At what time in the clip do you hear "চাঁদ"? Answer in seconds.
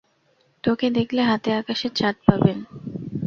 1.95-2.15